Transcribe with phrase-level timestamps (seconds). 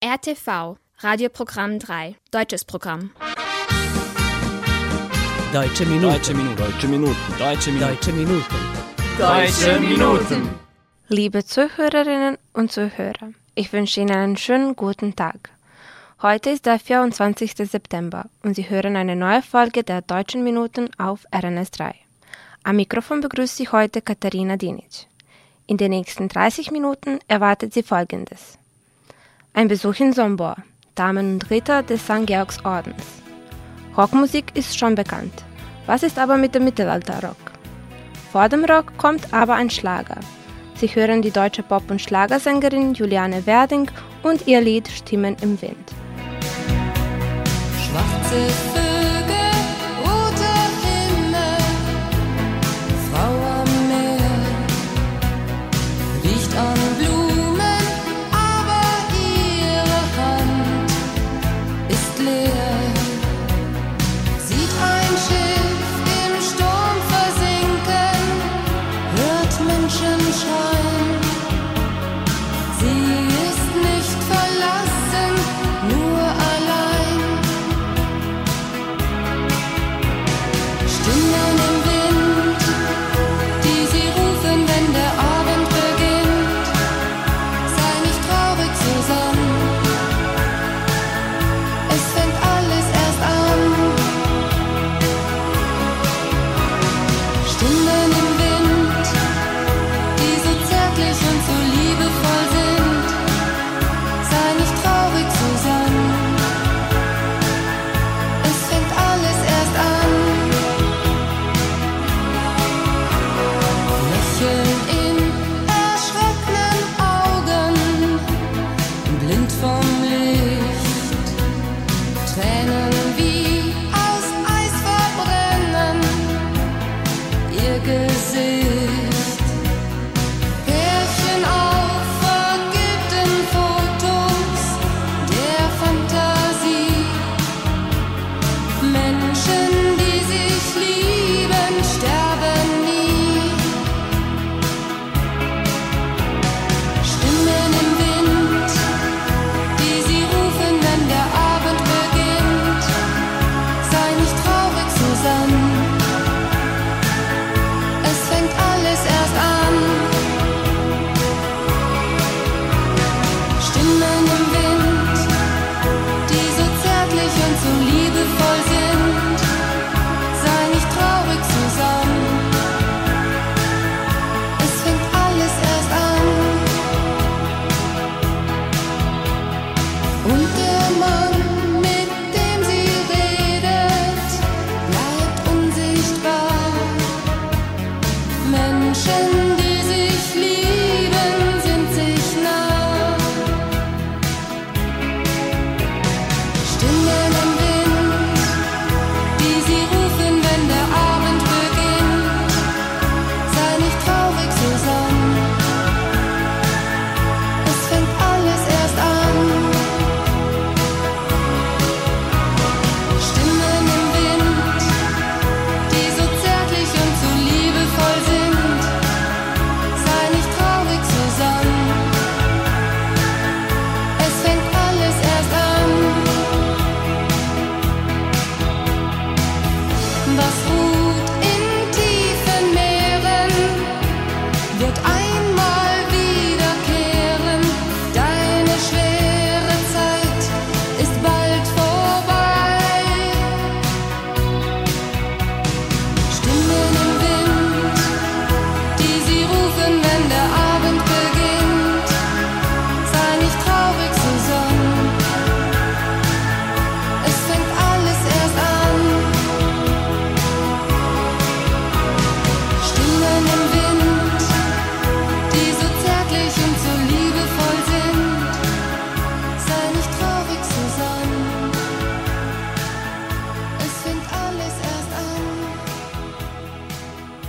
[0.00, 3.10] RTV, Radioprogramm 3, deutsches Programm.
[5.52, 6.12] Deutsche Minuten.
[6.12, 6.56] Deutsche Minuten.
[6.56, 7.16] Deutsche Minuten.
[7.36, 7.82] Deutsche Minuten.
[7.82, 8.44] Deutsche Minuten.
[9.18, 10.54] Deutsche Minuten.
[11.08, 15.50] Liebe Zuhörerinnen und Zuhörer, ich wünsche Ihnen einen schönen guten Tag.
[16.22, 17.56] Heute ist der 24.
[17.56, 21.92] September und Sie hören eine neue Folge der Deutschen Minuten auf RNS3.
[22.62, 25.08] Am Mikrofon begrüßt Sie heute Katharina Dinic.
[25.66, 28.57] In den nächsten 30 Minuten erwartet Sie Folgendes.
[29.58, 30.54] Ein Besuch in Sombor,
[30.94, 32.26] Damen und Ritter des St.
[32.26, 33.02] Georgs Ordens.
[33.96, 35.32] Rockmusik ist schon bekannt.
[35.86, 37.50] Was ist aber mit dem Mittelalterrock?
[38.30, 40.20] Vor dem Rock kommt aber ein Schlager.
[40.76, 43.90] Sie hören die deutsche Pop- und Schlagersängerin Juliane Werding
[44.22, 45.92] und ihr Lied Stimmen im Wind.
[47.82, 48.87] Schwarze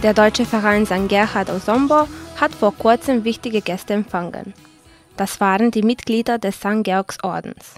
[0.10, 1.08] Der deutsche Verein St.
[1.08, 2.08] Gerhard aus Sombor
[2.42, 4.56] hat vor kurzem wichtige Gäste empfangen.
[5.18, 6.82] Das waren die Mitglieder des St.
[6.84, 7.76] Georgs Ordens.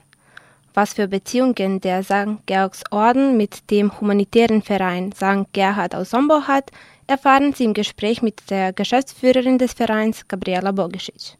[0.73, 2.39] Was für Beziehungen der St.
[2.45, 5.51] Georgs Orden mit dem humanitären Verein St.
[5.51, 6.71] Gerhard aus Sombor hat,
[7.05, 11.35] erfahren Sie im Gespräch mit der Geschäftsführerin des Vereins, Gabriela Bogisic.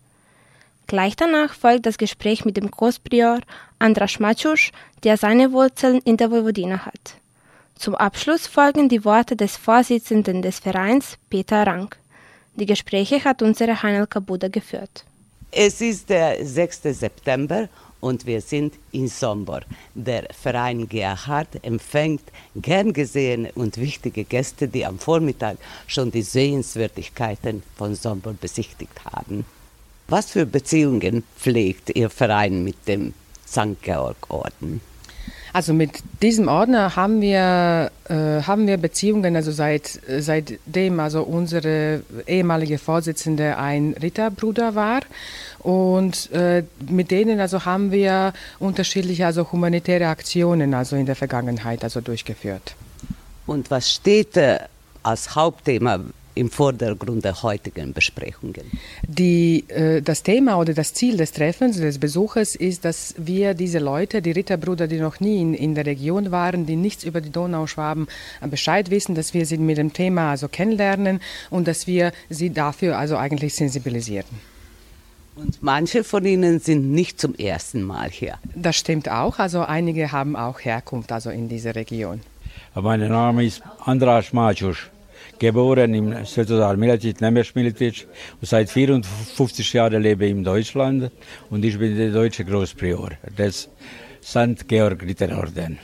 [0.88, 3.40] Gleich danach folgt das Gespräch mit dem Großprior
[3.80, 4.74] Andras Maciusz,
[5.06, 7.21] der seine Wurzeln in der Vojvodina hat.
[7.82, 11.98] Zum Abschluss folgen die Worte des Vorsitzenden des Vereins, Peter Rank.
[12.54, 15.04] Die Gespräche hat unsere Heinel Kabuda geführt.
[15.50, 16.84] Es ist der 6.
[16.84, 17.70] September
[18.00, 19.62] und wir sind in Sombor.
[19.96, 22.22] Der Verein Gerhard empfängt
[22.56, 25.58] gern gesehene und wichtige Gäste, die am Vormittag
[25.88, 29.44] schon die Sehenswürdigkeiten von Sombor besichtigt haben.
[30.08, 33.16] Was für Beziehungen pflegt Ihr Verein mit dem
[33.48, 33.82] St.
[33.82, 34.82] Georg-Orden?
[35.54, 42.04] Also mit diesem Ordner haben wir, äh, haben wir Beziehungen, also seit, seitdem also unsere
[42.26, 45.02] ehemalige Vorsitzende ein Ritterbruder war.
[45.60, 51.84] Und äh, mit denen also haben wir unterschiedliche also humanitäre Aktionen also in der Vergangenheit
[51.84, 52.76] also durchgeführt.
[53.46, 54.60] Und was steht äh,
[55.04, 56.00] als Hauptthema
[56.36, 58.64] im Vordergrund der heutigen Besprechungen?
[59.08, 63.80] Die, äh, das Thema oder das Ziel des Treffens, des Besuches ist, dass wir diese
[63.80, 67.32] Leute, die Ritterbrüder, die noch nie in, in der Region waren, die nichts über die
[67.32, 68.08] Donauschwaben
[68.50, 72.98] Bescheid wissen, dass wir sie mit dem Thema also kennenlernen und dass wir sie dafür
[72.98, 74.52] also eigentlich sensibilisieren.
[75.36, 78.36] Und manche von Ihnen sind nicht zum ersten Mal hier.
[78.54, 79.40] Das stimmt auch.
[79.40, 82.22] Also einige haben auch Herkunft also in dieser Region.
[82.76, 84.91] Mein Name ist Andras Maciusz
[85.42, 88.08] geboren im Svetozar Milicic, Nemes Milicic
[88.40, 91.12] und seit 54 Jahren lebe ich in Deutschland
[91.50, 93.68] und ich bin der deutsche Großprior des
[94.24, 94.68] St.
[94.68, 95.80] Georg Ritterorden.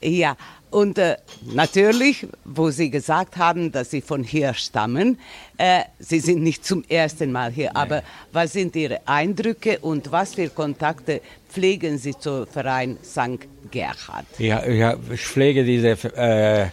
[0.00, 0.36] Ja,
[0.70, 1.16] und äh,
[1.52, 5.18] natürlich, wo Sie gesagt haben, dass Sie von hier stammen,
[5.58, 7.80] äh, Sie sind nicht zum ersten Mal hier, nee.
[7.82, 8.02] aber
[8.32, 13.46] was sind Ihre Eindrücke und was für Kontakte pflegen Sie zum Verein St.
[13.70, 14.26] Gerhard?
[14.38, 16.68] Ja, ja, ich pflege diese äh,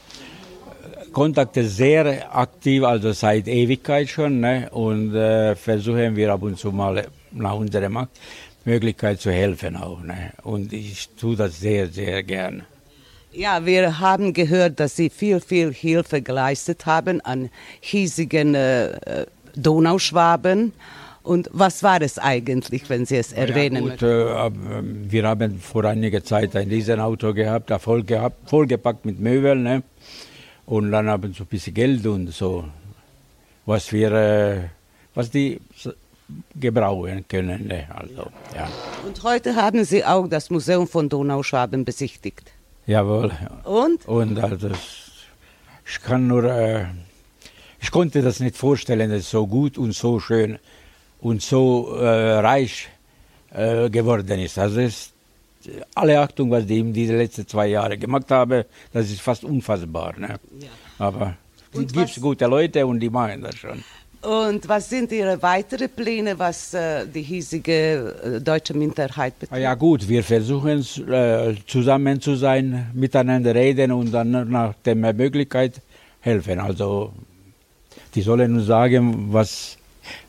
[1.11, 4.39] Kontakte sehr aktiv, also seit Ewigkeit schon.
[4.39, 4.69] Ne?
[4.71, 8.07] Und äh, versuchen wir ab und zu mal nach unserer
[8.65, 10.01] Möglichkeit zu helfen auch.
[10.01, 10.31] Ne?
[10.44, 12.63] Und ich tue das sehr, sehr gern.
[13.31, 19.25] Ja, wir haben gehört, dass Sie viel, viel Hilfe geleistet haben an hiesigen äh,
[19.56, 20.73] Donauschwaben.
[21.21, 23.85] Und was war es eigentlich, wenn Sie es erwähnen?
[23.85, 29.19] Ja, gut, äh, wir haben vor einiger Zeit ein Riesenauto gehabt, voll gehabt, vollgepackt mit
[29.19, 29.61] Möbeln.
[29.61, 29.83] Ne?
[30.69, 32.63] Und dann haben sie ein bisschen Geld und so,
[33.66, 34.69] was wir, äh,
[35.16, 35.60] was die
[36.56, 37.66] gebrauchen können.
[37.68, 37.88] Ne?
[37.89, 38.69] Also, ja.
[39.04, 42.51] Und heute haben Sie auch das Museum von Donauschwaben besichtigt.
[42.86, 43.31] Jawohl.
[43.63, 44.07] Und?
[44.07, 44.69] Und also,
[45.88, 46.86] ich kann nur, äh,
[47.81, 50.60] ich konnte das nicht vorstellen, dass es so gut und so schön
[51.19, 52.89] und so äh, reich
[53.51, 54.60] äh, geworden ist.
[54.60, 55.13] Also es
[55.95, 58.63] alle Achtung, was die in diese letzten zwei Jahre gemacht haben,
[58.94, 60.17] das ist fast unfassbar.
[60.17, 60.39] Ne?
[60.59, 60.67] Ja.
[60.97, 61.35] Aber
[61.73, 63.83] es gibt gute Leute und die machen das schon.
[64.21, 69.61] Und was sind Ihre weiteren Pläne, was äh, die hiesige äh, deutsche Minderheit betrifft?
[69.61, 75.81] Ja gut, wir versuchen äh, zusammen zu sein, miteinander reden und dann nach der Möglichkeit
[76.19, 76.59] helfen.
[76.59, 77.13] Also
[78.13, 79.77] die sollen uns sagen, was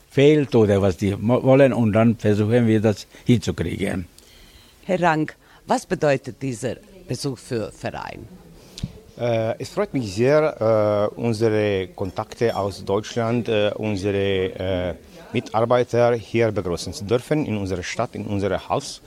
[0.09, 4.05] fehlt oder was die wollen und dann versuchen wir das hinzukriegen.
[4.91, 6.75] Herr Rank, was bedeutet dieser
[7.07, 8.27] Besuch für Verein?
[9.17, 10.41] Äh, es freut mich sehr,
[11.15, 14.97] äh, unsere Kontakte aus Deutschland, äh, unsere
[15.31, 19.01] Mitarbeiter hier begrüßen zu dürfen in unserer Stadt, in unserem Haus.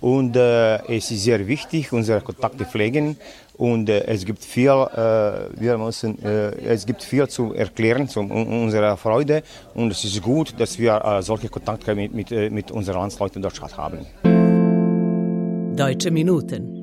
[0.00, 3.16] Und es ist sehr wichtig, unsere Kontakte pflegen.
[3.56, 9.42] Und es gibt viel, wir müssen, es gibt viel zu erklären zu unserer Freude.
[9.74, 14.06] Und es ist gut, dass wir solche Kontakte mit, mit, mit unseren Landsleuten dort haben.
[15.78, 16.77] Deutsche Minuten.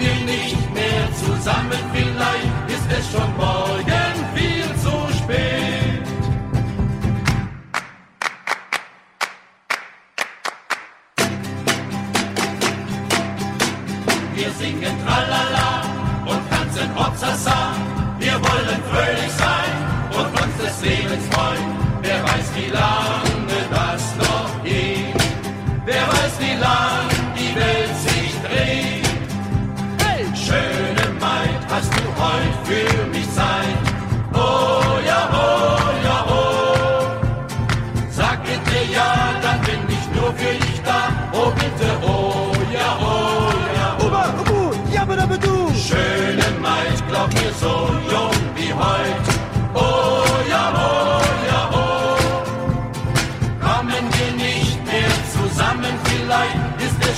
[0.00, 2.07] Schöne Maid, hast du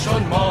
[0.00, 0.49] نشون ما.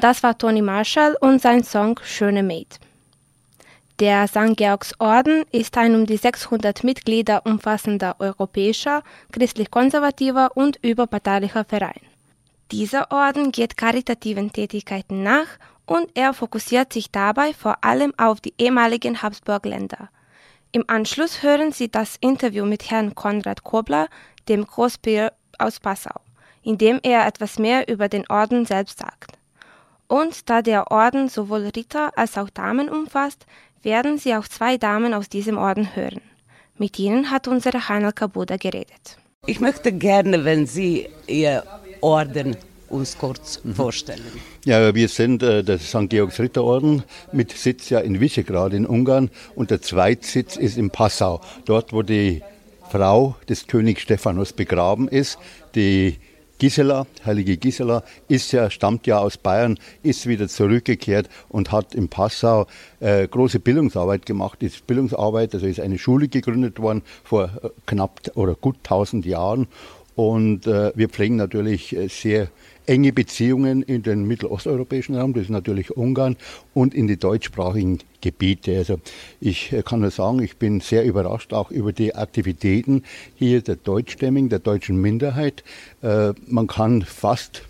[0.00, 2.80] Das war Toni Marshall und sein Song Schöne Maid.
[3.98, 4.56] Der St.
[4.56, 12.00] Georgs Orden ist ein um die 600 Mitglieder umfassender europäischer, christlich-konservativer und überparteilicher Verein.
[12.72, 18.54] Dieser Orden geht karitativen Tätigkeiten nach und er fokussiert sich dabei vor allem auf die
[18.56, 20.08] ehemaligen Habsburg-Länder.
[20.72, 24.08] Im Anschluss hören Sie das Interview mit Herrn Konrad Kobler,
[24.48, 26.22] dem Großbier aus Passau,
[26.62, 29.39] in dem er etwas mehr über den Orden selbst sagt.
[30.10, 33.46] Und da der Orden sowohl Ritter als auch Damen umfasst,
[33.84, 36.20] werden Sie auch zwei Damen aus diesem Orden hören.
[36.76, 39.18] Mit ihnen hat unsere Heinel Kabuda geredet.
[39.46, 41.62] Ich möchte gerne, wenn Sie Ihr
[42.00, 42.56] Orden
[42.88, 44.32] uns kurz vorstellen.
[44.64, 46.08] Ja, wir sind äh, der St.
[46.08, 51.40] Georgs Ritterorden mit Sitz ja in Visegrad in Ungarn und der Zweitsitz ist in Passau,
[51.66, 52.42] dort wo die
[52.90, 55.38] Frau des Königs Stephanus begraben ist,
[55.76, 56.18] die
[56.60, 62.10] Gisela, heilige Gisela, ist ja, stammt ja aus Bayern, ist wieder zurückgekehrt und hat in
[62.10, 62.66] Passau
[63.00, 64.62] äh, große Bildungsarbeit gemacht.
[64.62, 69.68] Ist Bildungsarbeit, also ist eine Schule gegründet worden vor äh, knapp oder gut 1000 Jahren.
[70.16, 72.48] Und äh, wir pflegen natürlich äh, sehr
[72.90, 76.36] enge Beziehungen in den mittelosteuropäischen Raum, das ist natürlich Ungarn,
[76.74, 78.76] und in die deutschsprachigen Gebiete.
[78.76, 78.98] Also
[79.40, 83.04] ich äh, kann nur sagen, ich bin sehr überrascht auch über die Aktivitäten
[83.36, 85.62] hier der Deutschstämmigen, der deutschen Minderheit.
[86.02, 87.62] Äh, man kann fast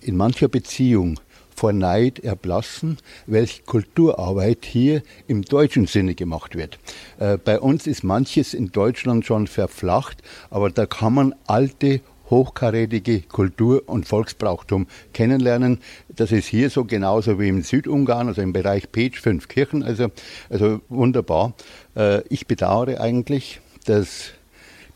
[0.00, 1.20] in mancher Beziehung
[1.54, 6.78] vor Neid erblassen, welche Kulturarbeit hier im deutschen Sinne gemacht wird.
[7.18, 12.00] Äh, bei uns ist manches in Deutschland schon verflacht, aber da kann man alte
[12.30, 15.78] hochkarätige Kultur und Volksbrauchtum kennenlernen.
[16.08, 20.08] Das ist hier so genauso wie im Südungarn, also im Bereich Petsch, fünf Kirchen, also,
[20.50, 21.54] also wunderbar.
[21.96, 24.32] Äh, ich bedauere eigentlich, dass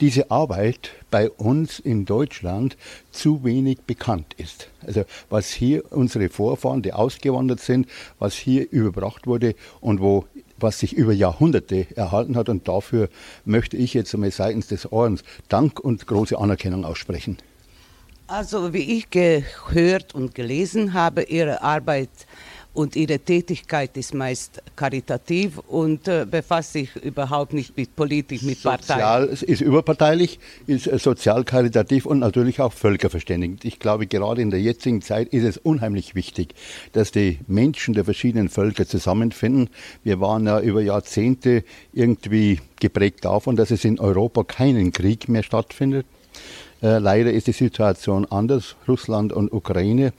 [0.01, 2.77] diese Arbeit bei uns in Deutschland
[3.13, 4.69] zu wenig bekannt ist.
[4.85, 7.87] Also was hier unsere Vorfahren, die ausgewandert sind,
[8.19, 10.25] was hier überbracht wurde und wo
[10.63, 12.49] was sich über Jahrhunderte erhalten hat.
[12.49, 13.09] Und dafür
[13.45, 17.39] möchte ich jetzt einmal seitens des Ordens Dank und große Anerkennung aussprechen.
[18.27, 22.11] Also wie ich gehört und gelesen habe, Ihre Arbeit
[22.75, 28.59] und ihre Tätigkeit ist meist karitativ und äh, befasst sich überhaupt nicht mit Politik, mit.
[28.59, 33.65] Sozial, ist überparteilich, ist äh, sozial karitativ und natürlich auch völkerverständigend.
[33.65, 36.55] Ich glaube, gerade in der jetzigen Zeit ist es unheimlich wichtig,
[36.93, 39.69] dass die Menschen der verschiedenen Völker zusammenfinden.
[40.03, 45.43] Wir waren ja über Jahrzehnte irgendwie geprägt davon, dass es in Europa keinen Krieg mehr
[45.43, 46.07] stattfindet.
[46.83, 50.13] Äh, leider ist die Situation anders, Russland und Ukraine.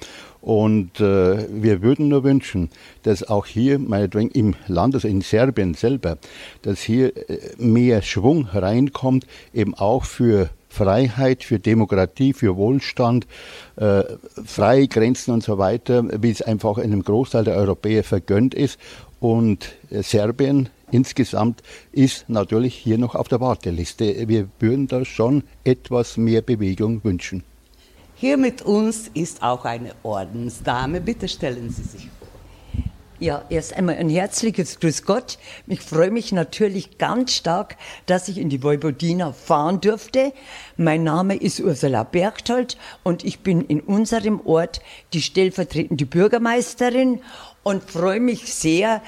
[0.43, 2.69] Und äh, wir würden nur wünschen,
[3.03, 6.17] dass auch hier, meinetwegen im Land, also in Serbien selber,
[6.63, 13.25] dass hier äh, mehr Schwung reinkommt, eben auch für Freiheit, für Demokratie, für Wohlstand,
[13.77, 14.03] äh,
[14.43, 18.77] freie Grenzen und so weiter, wie es einfach einem Großteil der Europäer vergönnt ist.
[19.21, 24.27] Und äh, Serbien insgesamt ist natürlich hier noch auf der Warteliste.
[24.27, 27.45] Wir würden da schon etwas mehr Bewegung wünschen.
[28.24, 31.01] Hier mit uns ist auch eine Ordensdame.
[31.01, 32.30] Bitte stellen Sie sich vor.
[33.20, 35.38] Ja, erst einmal ein herzliches Grüß Gott.
[35.68, 37.75] Ich freue mich natürlich ganz stark,
[38.06, 40.32] dass ich in die Vojvodina fahren durfte.
[40.77, 44.80] Mein Name ist Ursula Berchtold und ich bin in unserem Ort
[45.12, 47.20] die stellvertretende Bürgermeisterin
[47.63, 49.01] und freue mich sehr,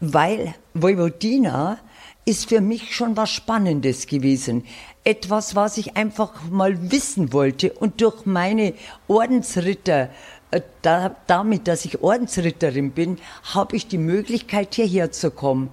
[0.00, 1.80] weil Vojvodina
[2.24, 4.64] ist für mich schon was Spannendes gewesen.
[5.04, 8.74] Etwas, was ich einfach mal wissen wollte und durch meine
[9.06, 10.08] Ordensritter,
[10.50, 13.18] äh, da, damit, dass ich Ordensritterin bin,
[13.54, 15.70] habe ich die Möglichkeit, hierher zu kommen.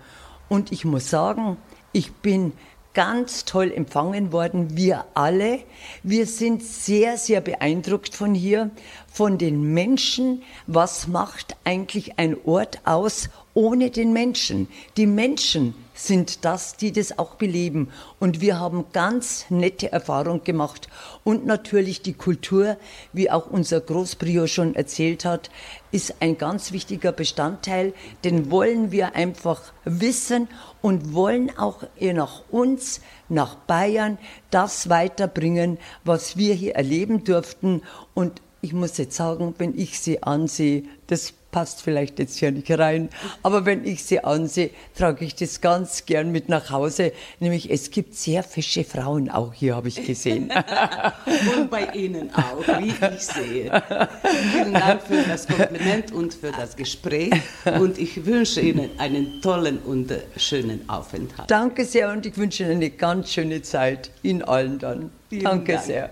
[0.49, 1.57] Und ich muss sagen,
[1.93, 2.53] ich bin
[2.93, 5.59] ganz toll empfangen worden, wir alle.
[6.03, 8.69] Wir sind sehr, sehr beeindruckt von hier,
[9.07, 10.43] von den Menschen.
[10.67, 14.67] Was macht eigentlich ein Ort aus ohne den Menschen?
[14.97, 17.89] Die Menschen sind das, die das auch beleben.
[18.19, 20.87] Und wir haben ganz nette Erfahrungen gemacht.
[21.23, 22.77] Und natürlich die Kultur,
[23.13, 25.49] wie auch unser Großbrio schon erzählt hat,
[25.91, 27.93] ist ein ganz wichtiger Bestandteil.
[28.23, 30.47] Den wollen wir einfach wissen
[30.81, 34.17] und wollen auch nach uns, nach Bayern,
[34.49, 37.83] das weiterbringen, was wir hier erleben durften.
[38.13, 42.71] Und ich muss jetzt sagen, wenn ich sie ansehe, das passt vielleicht jetzt hier nicht
[42.71, 43.09] rein,
[43.43, 47.11] aber wenn ich sie ansehe, trage ich das ganz gern mit nach Hause.
[47.39, 50.51] Nämlich es gibt sehr fische Frauen auch hier, habe ich gesehen.
[51.55, 53.83] und bei Ihnen auch, wie ich sehe.
[54.51, 57.33] Vielen Dank für das Kompliment und für das Gespräch
[57.79, 61.49] und ich wünsche Ihnen einen tollen und schönen Aufenthalt.
[61.51, 65.11] Danke sehr und ich wünsche Ihnen eine ganz schöne Zeit, Ihnen allen dann.
[65.29, 65.85] Vielen Danke Dank.
[65.85, 66.09] sehr.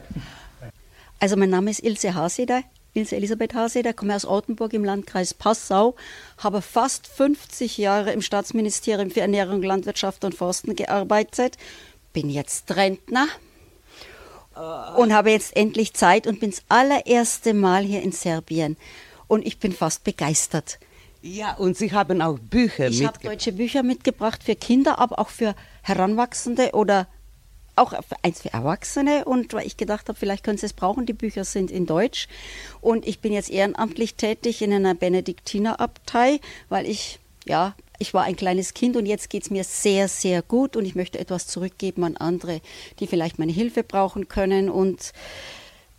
[1.20, 2.64] Also mein Name ist Ilse Haseder.
[3.00, 5.96] Ilse Elisabeth Haseder, komme aus Ortenburg im Landkreis Passau,
[6.38, 11.58] habe fast 50 Jahre im Staatsministerium für Ernährung, Landwirtschaft und Forsten gearbeitet,
[12.12, 13.28] bin jetzt Rentner
[14.98, 18.76] und habe jetzt endlich Zeit und bin das allererste Mal hier in Serbien.
[19.28, 20.80] Und ich bin fast begeistert.
[21.22, 22.92] Ja, und Sie haben auch Bücher mitgebracht.
[22.92, 27.08] Ich habe deutsche Bücher mitgebracht für Kinder, aber auch für Heranwachsende oder
[27.80, 29.26] auch eins für Erwachsene.
[29.26, 31.06] Und weil ich gedacht habe, vielleicht können Sie es brauchen.
[31.06, 32.28] Die Bücher sind in Deutsch.
[32.82, 36.40] Und ich bin jetzt ehrenamtlich tätig in einer Benediktinerabtei,
[36.70, 40.42] weil ich ja ich war ein kleines Kind und jetzt geht es mir sehr, sehr
[40.42, 40.78] gut.
[40.78, 42.62] Und ich möchte etwas zurückgeben an andere,
[43.00, 44.70] die vielleicht meine Hilfe brauchen können.
[44.70, 45.12] Und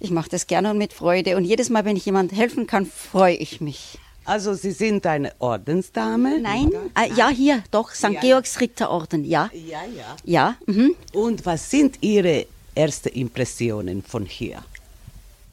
[0.00, 1.36] ich mache das gerne und mit Freude.
[1.36, 3.98] Und jedes Mal, wenn ich jemand helfen kann, freue ich mich.
[4.24, 6.40] Also Sie sind eine Ordensdame?
[6.40, 8.10] Nein, äh, ja hier, doch, St.
[8.10, 9.50] Ja, Georgs Ritterorden, ja.
[9.52, 10.16] Ja, ja.
[10.24, 10.56] Ja.
[10.66, 10.94] Mhm.
[11.12, 14.62] Und was sind Ihre ersten Impressionen von hier?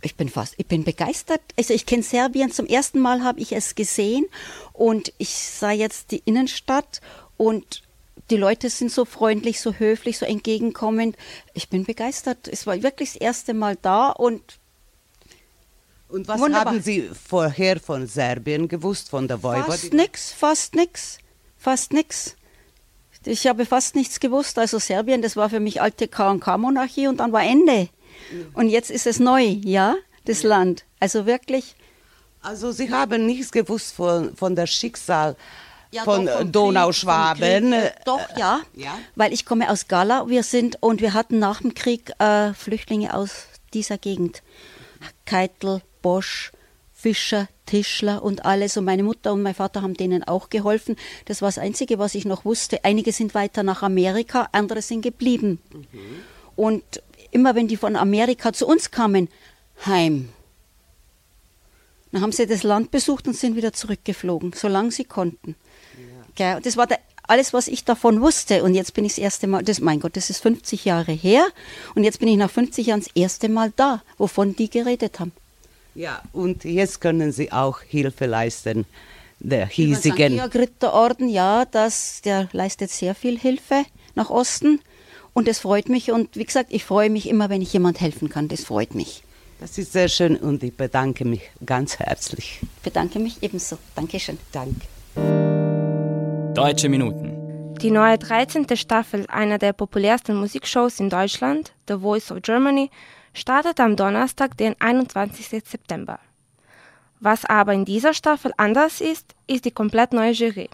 [0.01, 1.41] Ich bin fast, ich bin begeistert.
[1.57, 4.25] Also ich kenne Serbien, zum ersten Mal habe ich es gesehen
[4.73, 7.01] und ich sah jetzt die Innenstadt
[7.35, 7.83] und
[8.29, 11.15] die Leute sind so freundlich, so höflich, so entgegenkommend.
[11.53, 12.47] Ich bin begeistert.
[12.47, 14.59] Es war wirklich das erste Mal da und
[16.09, 16.73] und was Wunderbar.
[16.73, 19.65] haben Sie vorher von Serbien gewusst, von der Vojvodina?
[19.65, 21.17] Fast nichts, fast nichts,
[21.57, 22.35] fast nichts.
[23.25, 24.57] Ich habe fast nichts gewusst.
[24.57, 27.89] Also Serbien, das war für mich alte KK-Monarchie und dann war Ende.
[28.53, 30.85] Und jetzt ist es neu, ja, das Land.
[30.99, 31.75] Also wirklich.
[32.41, 35.35] Also Sie haben nichts gewusst von, von der Schicksal
[35.91, 37.71] ja, von doch, Donauschwaben.
[37.71, 40.27] Krieg, doch, ja, ja, weil ich komme aus Gala.
[40.27, 44.41] Wir sind und wir hatten nach dem Krieg äh, Flüchtlinge aus dieser Gegend.
[45.25, 46.53] Keitel, Bosch,
[46.93, 48.77] Fischer, Tischler und alles.
[48.77, 50.95] Und meine Mutter und mein Vater haben denen auch geholfen.
[51.25, 52.85] Das war das Einzige, was ich noch wusste.
[52.85, 55.59] Einige sind weiter nach Amerika, andere sind geblieben.
[55.73, 55.99] Mhm.
[56.55, 56.83] Und
[57.31, 59.27] immer wenn die von Amerika zu uns kamen,
[59.85, 60.29] heim.
[62.13, 65.55] Dann haben sie das Land besucht und sind wieder zurückgeflogen, solange sie konnten.
[66.37, 66.61] Ja.
[66.61, 68.63] Das war der, alles, was ich davon wusste.
[68.63, 71.45] Und jetzt bin ich das erste Mal, das, mein Gott, das ist 50 Jahre her.
[71.95, 75.33] Und jetzt bin ich nach 50 Jahren das erste Mal da, wovon die geredet haben.
[75.97, 78.85] Ja, und jetzt können Sie auch Hilfe leisten
[79.39, 80.35] der hiesigen.
[80.35, 83.83] Ja, Ritterorden, ja, das, der leistet sehr viel Hilfe
[84.13, 84.79] nach Osten
[85.33, 88.29] und es freut mich und wie gesagt, ich freue mich immer, wenn ich jemand helfen
[88.29, 88.47] kann.
[88.47, 89.23] Das freut mich.
[89.59, 92.59] Das ist sehr schön und ich bedanke mich ganz herzlich.
[92.61, 93.79] Ich bedanke mich ebenso.
[93.95, 94.37] Dankeschön.
[94.51, 94.85] Danke.
[96.53, 97.75] Deutsche Minuten.
[97.81, 98.67] Die neue 13.
[98.75, 102.91] Staffel einer der populärsten Musikshows in Deutschland, The Voice of Germany,
[103.37, 105.63] startet am Donnerstag, den 21.
[105.63, 106.19] September.
[107.19, 110.69] Was aber in dieser Staffel anders ist, ist die komplett neue Jury.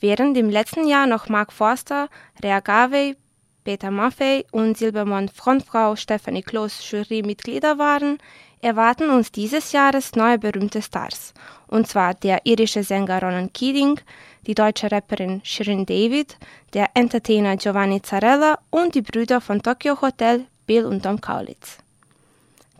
[0.00, 2.08] Während im letzten Jahr noch Mark Forster,
[2.42, 3.16] Rea Gavey,
[3.64, 8.18] Peter Maffei und Silbermann Frontfrau Stephanie Kloß Jurymitglieder waren,
[8.60, 11.32] erwarten uns dieses Jahres neue berühmte Stars.
[11.68, 14.00] Und zwar der irische Sänger Ronan Keating,
[14.46, 16.36] die deutsche Rapperin Shirin David,
[16.74, 21.78] der Entertainer Giovanni Zarella und die Brüder von Tokyo Hotel Bill und Tom Kaulitz.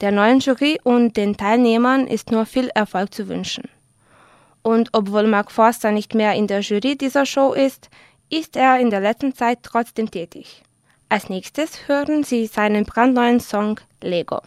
[0.01, 3.69] Der neuen Jury und den Teilnehmern ist nur viel Erfolg zu wünschen.
[4.63, 7.89] Und obwohl Mark Forster nicht mehr in der Jury dieser Show ist,
[8.29, 10.63] ist er in der letzten Zeit trotzdem tätig.
[11.09, 14.41] Als nächstes hören Sie seinen brandneuen Song Lego.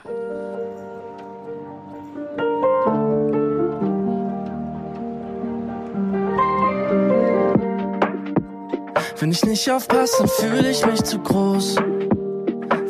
[9.18, 11.78] Wenn ich nicht aufpasse, fühle ich mich zu groß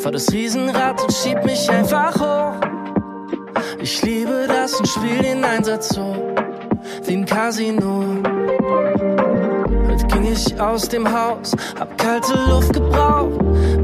[0.06, 2.62] fahr das Riesenrad und schieb mich einfach hoch.
[3.80, 6.36] Ich liebe das und spiel den Einsatz so,
[7.06, 8.04] wie im Casino.
[9.90, 13.32] Heute ging ich aus dem Haus, hab kalte Luft gebraucht,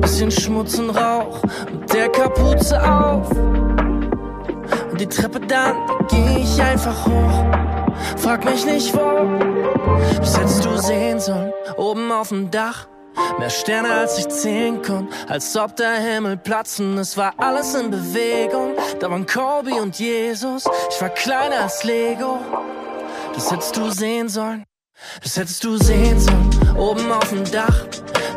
[0.01, 3.27] bisschen Schmutz und Rauch mit der Kapuze auf.
[4.91, 5.75] Und die Treppe dann,
[6.07, 7.45] ging ich einfach hoch.
[8.17, 12.90] Frag mich nicht wo, das hättest du sehen sollen, oben auf dem Dach.
[13.39, 16.97] Mehr Sterne als ich zählen konnte, als ob der Himmel platzen.
[16.97, 18.75] Es war alles in Bewegung.
[18.99, 20.63] Da waren Kobe und Jesus.
[20.89, 22.39] Ich war kleiner als Lego.
[23.33, 24.63] Das hättest du sehen sollen.
[25.23, 27.85] Das hättest du sehen sollen, oben auf dem Dach.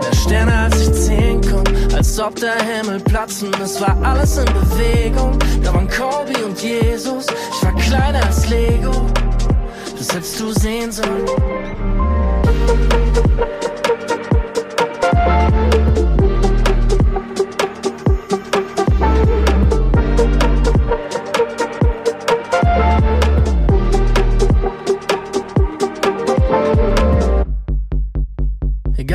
[0.01, 3.53] Mehr Sterne als ich zählen konnte, als ob der Himmel platzen.
[3.63, 5.39] Es war alles in Bewegung.
[5.63, 7.27] Da waren Kobe und Jesus.
[7.27, 9.07] Ich war kleiner als Lego.
[9.99, 11.25] Das hättest du sehen sollen.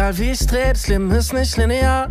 [0.09, 2.09] Egal wie ich's dreh, das Leben ist nicht linear.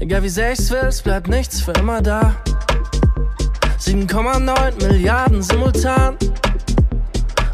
[0.00, 2.34] Egal wie sehr ich's will, es bleibt nichts für immer da.
[3.80, 6.18] 7,9 Milliarden simultan.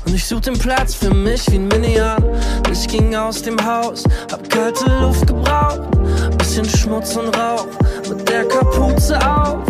[0.05, 2.25] Und ich such den Platz für mich wie ein Minian.
[2.73, 5.83] Ich ging aus dem Haus, hab kalte Luft gebraucht.
[6.37, 7.69] Bisschen Schmutz und Rauch,
[8.09, 9.65] mit der Kapuze auf.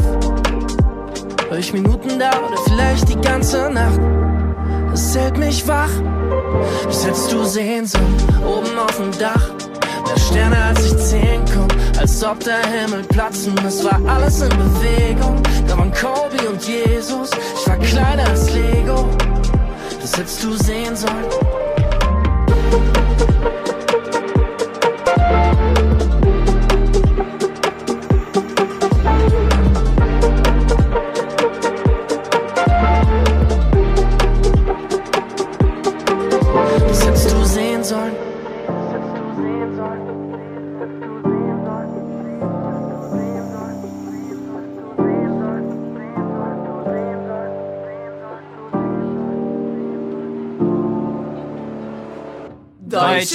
[1.51, 4.28] Weil ich Minuten da oder vielleicht die ganze Nacht.
[5.01, 5.93] Es hält mich wach,
[6.85, 8.01] das hättest du sollen,
[8.45, 9.51] oben auf dem Dach.
[10.05, 13.55] Mehr Sterne als ich zählen konnte, als ob der Himmel platzen.
[13.65, 17.31] Es war alles in Bewegung, da waren Kobe und Jesus.
[17.61, 19.09] Ich war kleiner als Lego,
[20.01, 21.27] das hättest du sehen sollen.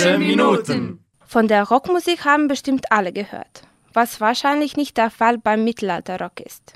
[0.04, 1.00] Deutsche Minuten.
[1.26, 3.62] Von der Rockmusik haben bestimmt alle gehört,
[3.94, 6.74] was wahrscheinlich nicht der Fall beim Mittelalterrock ist.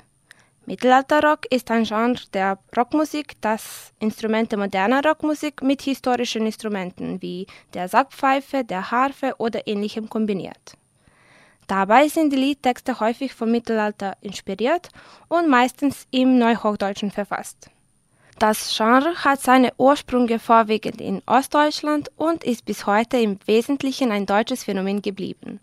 [0.64, 7.88] Mittelalterrock ist ein Genre der Rockmusik, das Instrumente moderner Rockmusik mit historischen Instrumenten wie der
[7.88, 10.78] Sackpfeife, der Harfe oder ähnlichem kombiniert.
[11.66, 14.88] Dabei sind die Liedtexte häufig vom Mittelalter inspiriert
[15.28, 17.70] und meistens im Neuhochdeutschen verfasst.
[18.38, 24.26] Das Genre hat seine Ursprünge vorwiegend in Ostdeutschland und ist bis heute im Wesentlichen ein
[24.26, 25.60] deutsches Phänomen geblieben.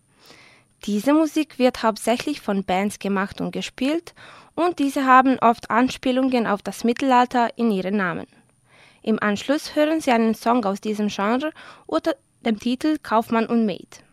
[0.86, 4.14] Diese Musik wird hauptsächlich von Bands gemacht und gespielt
[4.56, 8.28] und diese haben oft Anspielungen auf das Mittelalter in ihren Namen.
[9.02, 11.54] Im Anschluss hören Sie einen Song aus diesem Genre
[11.86, 14.04] unter dem Titel Kaufmann und Maid.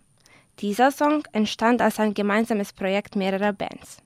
[0.60, 3.98] Dieser Song entstand als ein gemeinsames Projekt mehrerer Bands.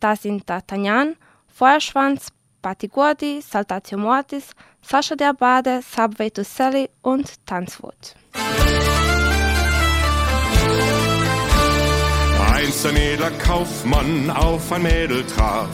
[0.00, 1.14] Das sind D'Artagnan,
[1.46, 8.14] Feuerschwanz, Patigordi, Saltatio Mortis, Sascha der Bade, Subway to Sally und Tanzwut.
[12.54, 15.68] Einst ein edler Kaufmann auf ein Mädel traf,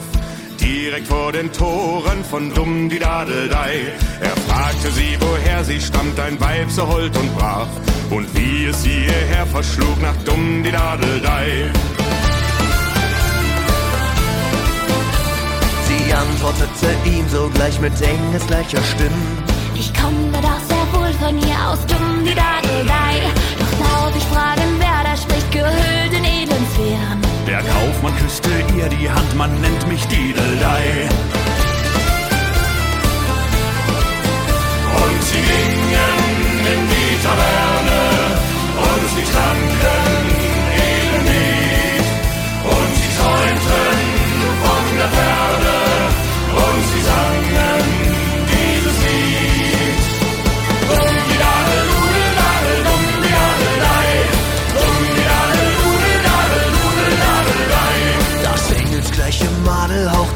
[0.59, 3.93] direkt vor den Toren von Dumm die Dadeldei.
[4.19, 7.67] Er fragte sie, woher sie stammt, ein Weib so hold und brav,
[8.09, 11.71] und wie es sie hierher verschlug nach Dumm die Dadeldei.
[16.09, 19.27] Sie antwortete ihm sogleich mit engelsgleicher Stimme.
[19.75, 23.13] Ich komme doch sehr wohl von hier aus, dumm die Dadeldei.
[23.59, 27.21] Doch darf ich fragen, wer da spricht, gehüllt in edlen Sphären.
[27.45, 31.09] Der Kaufmann küsste ihr die Hand, man nennt mich Diedeldei.
[35.03, 36.17] Und sie gingen
[36.73, 38.01] in die Taverne
[38.81, 39.98] und sie tranken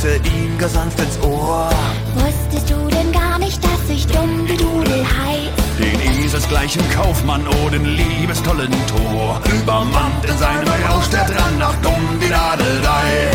[0.04, 1.70] Hauchte ihm gar sanft ins Ohr.
[2.16, 5.50] Wusstest du denn gar nicht, dass ich dumm die Dudel heiß?
[5.80, 9.40] Den eselsgleichen Kaufmann, oh den liebestollen Tor.
[9.46, 13.32] Übermannt in seinem Rausch der Drang nach dumm die Dadeldei.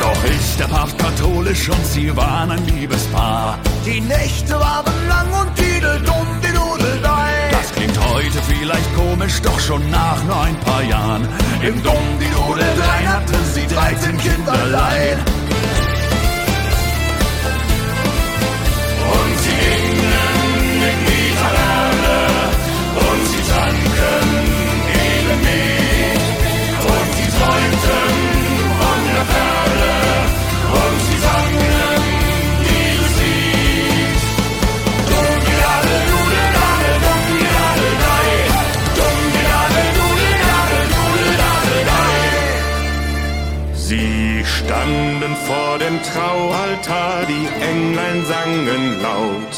[0.00, 3.58] Doch ist der Papst katholisch und sie waren ein Liebespaar.
[3.84, 7.11] Die Nächte waren lang und Didel dumm die Dudeldei.
[8.32, 11.28] Heute vielleicht komisch, doch schon nach nur ein paar Jahren.
[11.60, 15.18] Im Dumm die Dudeldei hatte sie 13 Kinderlein.
[44.82, 49.54] Standen vor dem Traualtar, die Englein sangen laut.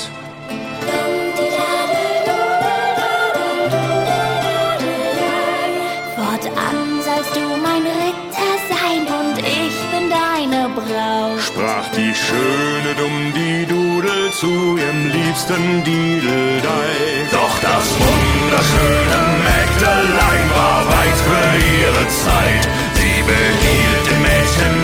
[6.16, 11.40] Fortan sollst du mein Ritter sein und ich bin deine Braut.
[11.40, 16.92] Sprach die schöne Dumm-die-Dudel zu ihrem liebsten Dideldei.
[17.32, 21.48] Doch das wunderschöne Mägdelein war weit für
[21.80, 22.68] ihre Zeit.
[22.94, 24.83] Sie behielt Dumm-die-Dudel ohne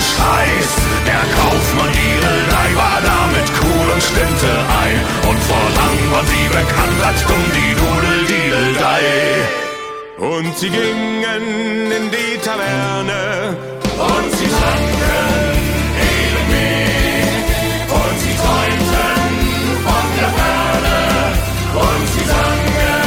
[0.00, 0.70] Scheiß.
[1.06, 4.98] Der Kaufmann Dideldei war damit cool und stimmte ein.
[5.28, 9.02] Und fortan war sie bekannt als Dumm-die-Dudel-Dideldei.
[10.18, 13.56] Und sie gingen in die Taverne
[13.98, 15.56] und sie tranken
[16.12, 17.44] Edelmehl
[18.00, 19.24] und sie träumten
[19.84, 20.98] von der Ferne
[21.74, 23.05] und sie sangen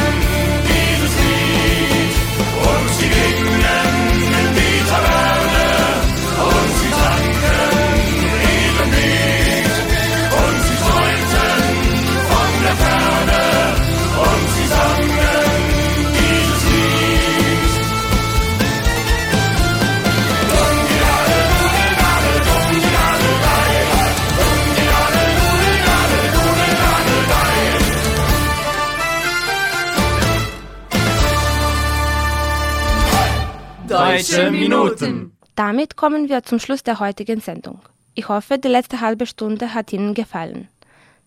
[34.60, 35.32] Minuten.
[35.56, 37.80] Damit kommen wir zum Schluss der heutigen Sendung.
[38.14, 40.68] Ich hoffe, die letzte halbe Stunde hat Ihnen gefallen.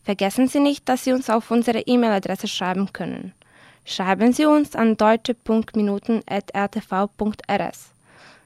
[0.03, 3.33] Vergessen Sie nicht, dass Sie uns auf unsere E-Mail-Adresse schreiben können.
[3.85, 7.89] Schreiben Sie uns an deutsche.minuten.rtv.rs.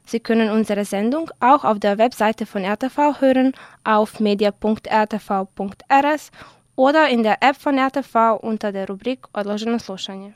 [0.06, 3.52] Sie können unsere Sendung auch auf der Webseite von RTV hören,
[3.84, 6.32] auf media.rtv.rs
[6.76, 10.34] oder in der App von RTV unter der Rubrik Odloženo slušanje.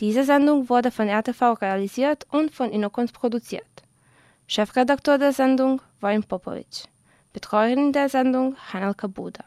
[0.00, 3.64] Diese Sendung wurde von RTV realisiert und von Inokons produziert.
[4.46, 6.84] Chefredakteur der Sendung Wojn Popovic.
[7.34, 9.44] Betreuerin der Sendung Hanelka Buda.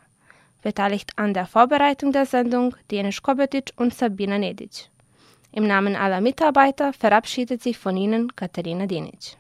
[0.62, 4.90] Beteiligt an der Vorbereitung der Sendung Denis Kobetic und Sabina Nedic.
[5.52, 9.36] Im Namen aller Mitarbeiter verabschiedet sich von Ihnen Katharina Dinic.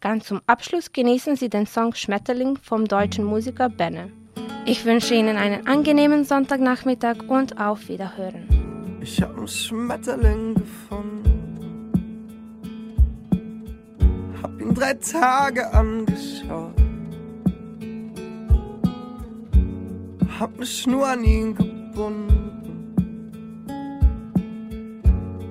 [0.00, 4.12] Ganz zum Abschluss genießen Sie den Song Schmetterling vom deutschen Musiker Benne.
[4.66, 8.63] Ich wünsche Ihnen einen angenehmen Sonntagnachmittag und auf Wiederhören.
[9.06, 11.92] Ich hab einen Schmetterling gefunden.
[14.42, 16.72] Hab ihn drei Tage angeschaut.
[20.40, 22.50] Hab ne Schnur an ihn gebunden.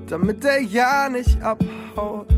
[0.08, 2.34] Damit er ja nicht abhaut.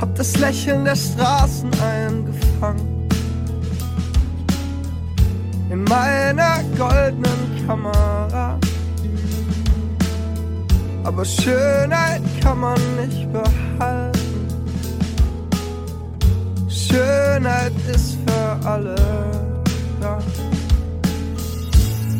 [0.00, 3.03] Hab das Lächeln der Straßen eingefangen
[5.70, 8.58] in meiner goldenen Kamera.
[11.04, 14.14] Aber Schönheit kann man nicht behalten.
[16.68, 18.94] Schönheit ist für alle
[20.00, 20.18] da.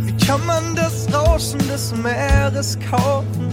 [0.05, 3.49] Wie kann man das Rauschen des Meeres kaufen?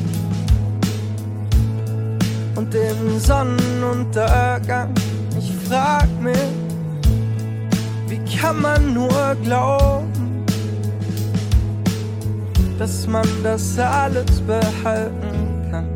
[2.55, 4.93] Und den Sonnenuntergang?
[5.37, 6.37] Ich frag mich,
[8.41, 10.45] kann man nur glauben,
[12.79, 15.87] dass man das alles behalten kann?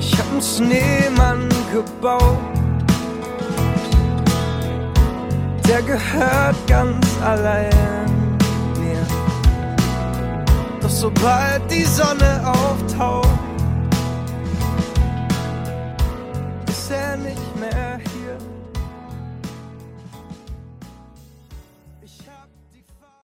[0.00, 2.38] Ich hab einen Schneemann gebaut,
[5.68, 8.18] der gehört ganz allein
[8.80, 9.06] mir.
[10.80, 13.27] Doch sobald die Sonne auftaucht,